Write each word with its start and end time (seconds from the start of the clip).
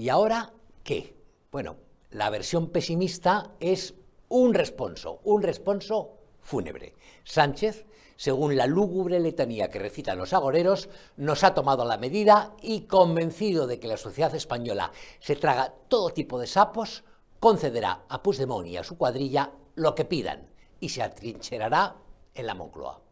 ¿Y 0.00 0.08
ahora 0.08 0.50
qué? 0.82 1.14
Bueno, 1.52 1.76
la 2.12 2.30
versión 2.30 2.70
pesimista 2.70 3.50
es 3.60 3.92
un 4.30 4.54
responso, 4.54 5.20
un 5.24 5.42
responso 5.42 6.12
fúnebre. 6.40 6.94
Sánchez, 7.22 7.84
según 8.16 8.56
la 8.56 8.66
lúgubre 8.66 9.20
letanía 9.20 9.68
que 9.68 9.78
recitan 9.78 10.16
los 10.16 10.32
agoreros, 10.32 10.88
nos 11.18 11.44
ha 11.44 11.52
tomado 11.52 11.84
la 11.84 11.98
medida 11.98 12.56
y, 12.62 12.86
convencido 12.86 13.66
de 13.66 13.78
que 13.78 13.88
la 13.88 13.98
sociedad 13.98 14.34
española 14.34 14.90
se 15.18 15.36
traga 15.36 15.74
todo 15.88 16.08
tipo 16.08 16.38
de 16.38 16.46
sapos, 16.46 17.04
concederá 17.38 18.06
a 18.08 18.22
Puigdemont 18.22 18.68
y 18.68 18.78
a 18.78 18.84
su 18.84 18.96
cuadrilla 18.96 19.52
lo 19.74 19.94
que 19.94 20.06
pidan 20.06 20.48
y 20.80 20.88
se 20.88 21.02
atrincherará 21.02 21.96
en 22.32 22.46
la 22.46 22.54
Moncloa 22.54 23.02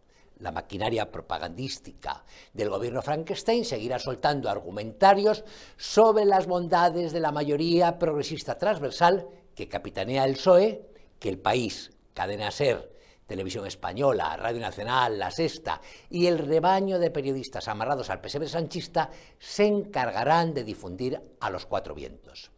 la 0.41 0.53
maquinaria 0.53 1.11
propagandística 1.11 2.25
del 2.53 2.71
gobierno 2.71 3.03
Frankenstein 3.03 3.65
seguirá 3.65 3.99
soltando 3.99 4.49
argumentarios 4.49 5.45
sobre 5.77 6.25
las 6.25 6.47
bondades 6.47 7.13
de 7.13 7.21
la 7.21 7.33
mayoría 7.33 7.99
progresista 7.99 8.57
transversal 8.57 9.29
que 9.55 9.69
capitanea 9.69 10.25
el 10.25 10.35
PSOE, 10.35 10.89
que 11.19 11.29
el 11.29 11.39
país, 11.39 11.91
cadena 12.15 12.51
SER, 12.51 12.99
Televisión 13.27 13.67
Española, 13.67 14.37
Radio 14.39 14.61
Nacional, 14.61 15.19
La 15.19 15.31
Sexta 15.31 15.83
y 16.09 16.27
el 16.27 16.39
rebaño 16.39 16.99
de 16.99 17.11
periodistas 17.11 17.69
amarrados 17.69 18.09
al 18.09 18.23
PSV 18.27 18.49
sanchista 18.49 19.11
se 19.39 19.67
encargarán 19.67 20.55
de 20.55 20.65
difundir 20.65 21.21
a 21.39 21.51
los 21.51 21.67
cuatro 21.67 21.95
vientos. 21.95 22.51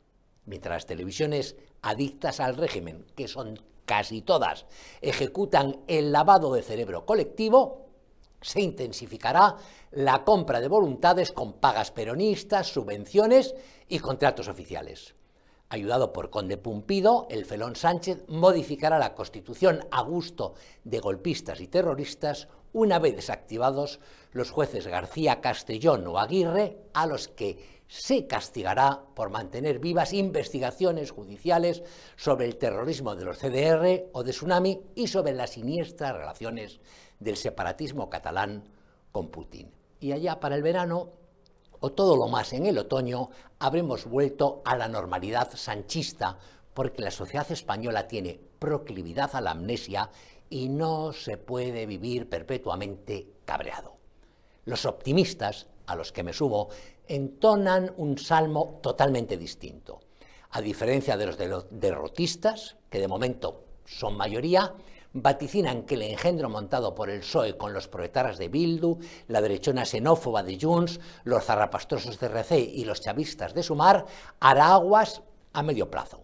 Mientras 0.46 0.74
las 0.74 0.86
televisiones 0.86 1.56
adictas 1.82 2.38
al 2.38 2.56
régimen, 2.56 3.04
que 3.16 3.26
son 3.26 3.58
casi 3.90 4.22
todas, 4.22 4.66
ejecutan 5.00 5.80
el 5.88 6.12
lavado 6.12 6.54
de 6.54 6.62
cerebro 6.62 7.04
colectivo, 7.04 7.88
se 8.40 8.60
intensificará 8.60 9.56
la 9.90 10.22
compra 10.22 10.60
de 10.60 10.68
voluntades 10.68 11.32
con 11.32 11.54
pagas 11.54 11.90
peronistas, 11.90 12.68
subvenciones 12.68 13.52
y 13.88 13.98
contratos 13.98 14.46
oficiales. 14.46 15.16
Ayudado 15.70 16.12
por 16.12 16.30
Conde 16.30 16.56
Pumpido, 16.56 17.26
el 17.30 17.44
felón 17.44 17.74
Sánchez 17.74 18.26
modificará 18.28 18.96
la 19.00 19.16
Constitución 19.16 19.84
a 19.90 20.02
gusto 20.02 20.54
de 20.84 21.00
golpistas 21.00 21.60
y 21.60 21.66
terroristas 21.66 22.46
una 22.72 22.98
vez 22.98 23.16
desactivados 23.16 24.00
los 24.32 24.50
jueces 24.50 24.86
García 24.86 25.40
Castellón 25.40 26.06
o 26.06 26.18
Aguirre, 26.18 26.78
a 26.94 27.06
los 27.06 27.28
que 27.28 27.80
se 27.88 28.28
castigará 28.28 29.02
por 29.14 29.30
mantener 29.30 29.80
vivas 29.80 30.12
investigaciones 30.12 31.10
judiciales 31.10 31.82
sobre 32.14 32.46
el 32.46 32.56
terrorismo 32.56 33.16
de 33.16 33.24
los 33.24 33.38
CDR 33.38 34.10
o 34.12 34.22
de 34.22 34.30
Tsunami 34.30 34.80
y 34.94 35.08
sobre 35.08 35.32
las 35.32 35.50
siniestras 35.50 36.14
relaciones 36.14 36.80
del 37.18 37.36
separatismo 37.36 38.08
catalán 38.08 38.68
con 39.10 39.28
Putin. 39.28 39.72
Y 39.98 40.12
allá 40.12 40.38
para 40.38 40.54
el 40.54 40.62
verano, 40.62 41.10
o 41.80 41.90
todo 41.90 42.16
lo 42.16 42.28
más 42.28 42.52
en 42.52 42.66
el 42.66 42.78
otoño, 42.78 43.30
habremos 43.58 44.06
vuelto 44.06 44.62
a 44.64 44.76
la 44.76 44.86
normalidad 44.86 45.50
sanchista 45.54 46.38
porque 46.72 47.02
la 47.02 47.10
sociedad 47.10 47.50
española 47.50 48.06
tiene 48.06 48.40
proclividad 48.60 49.34
a 49.34 49.40
la 49.40 49.50
amnesia 49.50 50.10
y 50.50 50.68
no 50.68 51.12
se 51.12 51.36
puede 51.38 51.86
vivir 51.86 52.28
perpetuamente 52.28 53.28
cabreado. 53.44 53.96
Los 54.64 54.84
optimistas, 54.84 55.68
a 55.86 55.96
los 55.96 56.12
que 56.12 56.22
me 56.22 56.32
sumo, 56.32 56.68
entonan 57.06 57.92
un 57.96 58.18
salmo 58.18 58.80
totalmente 58.82 59.36
distinto. 59.36 60.00
A 60.50 60.60
diferencia 60.60 61.16
de 61.16 61.26
los 61.26 61.66
derrotistas, 61.70 62.76
que 62.90 62.98
de 62.98 63.08
momento 63.08 63.64
son 63.84 64.16
mayoría, 64.16 64.74
vaticinan 65.12 65.82
que 65.82 65.94
el 65.94 66.02
engendro 66.02 66.48
montado 66.48 66.94
por 66.94 67.10
el 67.10 67.20
PSOE 67.20 67.56
con 67.56 67.72
los 67.72 67.88
proetaras 67.88 68.38
de 68.38 68.48
Bildu, 68.48 68.98
la 69.28 69.40
derechona 69.40 69.84
xenófoba 69.84 70.42
de 70.42 70.58
Junts, 70.60 71.00
los 71.24 71.44
zarrapastrosos 71.44 72.18
de 72.18 72.26
RC 72.26 72.58
y 72.60 72.84
los 72.84 73.00
chavistas 73.00 73.54
de 73.54 73.62
Sumar 73.62 74.06
hará 74.38 74.74
aguas 74.74 75.22
a 75.52 75.62
medio 75.62 75.90
plazo, 75.90 76.22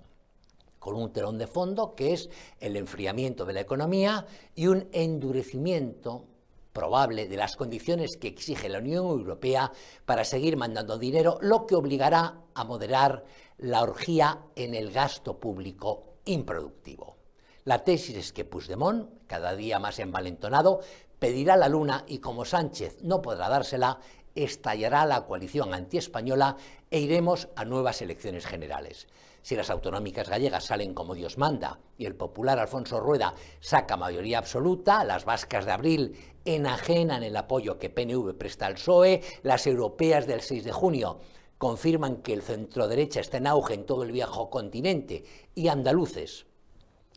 con 0.86 0.94
un 0.94 1.12
telón 1.12 1.36
de 1.36 1.48
fondo 1.48 1.96
que 1.96 2.12
es 2.12 2.30
el 2.60 2.76
enfriamiento 2.76 3.44
de 3.44 3.54
la 3.54 3.60
economía 3.60 4.24
y 4.54 4.68
un 4.68 4.88
endurecimiento 4.92 6.26
probable 6.72 7.26
de 7.26 7.36
las 7.36 7.56
condiciones 7.56 8.16
que 8.16 8.28
exige 8.28 8.69
la 8.69 8.78
Unión 8.78 9.04
Europea 9.06 9.72
para 10.04 10.25
seguir 10.25 10.56
mandando 10.56 10.96
dinero, 10.96 11.38
lo 11.41 11.66
que 11.66 11.75
obligará 11.75 12.41
a 12.54 12.62
moderar 12.62 13.25
la 13.58 13.82
orgía 13.82 14.42
en 14.54 14.76
el 14.76 14.92
gasto 14.92 15.41
público 15.41 16.19
improductivo. 16.25 17.16
La 17.64 17.82
tesis 17.82 18.16
es 18.16 18.32
que 18.32 18.44
Puigdemont, 18.44 19.10
cada 19.26 19.56
día 19.56 19.80
más 19.80 19.98
envalentonado, 19.98 20.78
pedirá 21.19 21.56
la 21.56 21.69
luna 21.69 22.04
y 22.06 22.19
como 22.19 22.44
Sánchez 22.44 23.02
no 23.02 23.22
podrá 23.22 23.48
dársela, 23.48 23.98
estallará 24.36 25.04
la 25.06 25.26
coalición 25.26 25.74
antiespañola 25.74 26.56
e 26.91 27.00
iremos 27.00 27.48
a 27.56 27.64
nuevas 27.64 28.02
elecciones 28.02 28.47
generales. 28.47 29.08
Si 29.42 29.56
las 29.56 29.70
autonómicas 29.70 30.28
gallegas 30.28 30.64
salen 30.64 30.92
como 30.92 31.14
Dios 31.14 31.38
manda 31.38 31.78
y 31.97 32.06
el 32.06 32.14
popular 32.14 32.58
Alfonso 32.58 33.00
Rueda 33.00 33.34
saca 33.60 33.96
mayoría 33.96 34.38
absoluta, 34.38 35.04
las 35.04 35.25
vascas 35.25 35.64
de 35.64 35.72
abril 35.72 36.16
enajenan 36.44 37.22
el 37.22 37.36
apoyo 37.36 37.78
que 37.78 37.91
PNV 37.91 38.36
presta 38.36 38.66
al 38.66 38.75
PSOE, 38.75 39.22
las 39.42 39.66
europeas 39.66 40.26
del 40.26 40.41
6 40.41 40.64
de 40.64 40.72
junio 40.72 41.20
confirman 41.58 42.16
que 42.16 42.32
el 42.32 42.42
centro-derecha 42.42 43.20
está 43.20 43.38
en 43.38 43.46
auge 43.46 43.75
en 43.75 43.86
todo 43.86 44.02
el 44.02 44.12
viejo 44.12 44.50
continente 44.50 45.25
y 45.54 45.69
andaluces, 45.69 46.46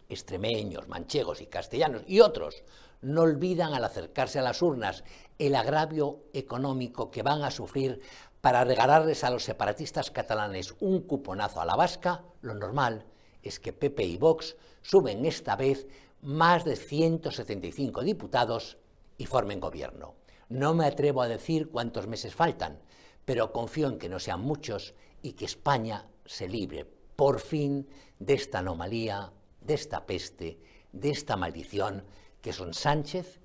extremeños, 0.08 0.88
manchegos 0.88 1.42
y 1.42 1.48
castellanos 1.48 2.04
y 2.08 2.20
otros 2.22 2.64
no 3.02 3.22
olvidan 3.22 3.74
al 3.74 3.84
acercarse 3.84 4.40
a 4.40 4.44
las 4.44 4.62
urnas 4.62 5.04
el 5.38 5.56
agravio 5.56 6.24
económico 6.34 7.12
que 7.12 7.24
van 7.24 7.44
a 7.44 7.52
sufrir 7.52 8.02
para 8.42 8.64
regalarles 8.64 9.24
a 9.24 9.30
los 9.30 9.44
separatistas 9.44 10.12
catalanes 10.12 10.76
un 10.80 11.02
cuponazo 11.02 11.62
a 11.62 11.66
la 11.66 11.76
vasca, 11.76 12.24
lo 12.42 12.54
normal 12.54 13.06
es 13.42 13.60
que 13.60 13.74
PP 13.74 14.04
y 14.04 14.18
Vox 14.18 14.56
suben 14.82 15.26
esta 15.26 15.56
vez 15.56 15.88
más 16.22 16.66
de 16.66 16.76
175 16.76 18.02
diputados 18.02 18.78
y 19.18 19.26
formen 19.26 19.60
gobierno. 19.60 20.16
No 20.50 20.74
me 20.74 20.86
atrevo 20.86 21.22
a 21.22 21.28
decir 21.28 21.70
cuántos 21.70 22.08
meses 22.08 22.36
faltan, 22.36 22.82
pero 23.26 23.52
confío 23.52 23.88
en 23.88 24.00
que 24.00 24.10
no 24.10 24.20
sean 24.20 24.42
muchos 24.42 24.94
y 25.22 25.34
que 25.34 25.46
España 25.46 26.08
se 26.26 26.48
libre 26.48 26.86
por 27.16 27.40
fin 27.40 27.88
de 28.20 28.34
esta 28.34 28.60
anomalía, 28.60 29.32
de 29.62 29.74
esta 29.74 30.06
peste, 30.06 30.60
de 30.92 31.10
esta 31.10 31.36
maldición 31.36 32.04
que 32.42 32.54
son 32.54 32.74
Sánchez 32.74 33.40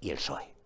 y 0.00 0.10
el 0.10 0.16
PSOE. 0.16 0.59